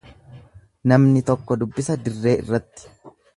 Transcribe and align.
Namni 0.91 1.21
tokko 1.27 1.59
dubbisa 1.65 1.99
dirree 2.09 2.35
irratti. 2.47 2.91